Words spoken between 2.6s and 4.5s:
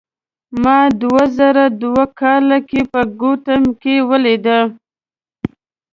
کې په کوټه کې ولید.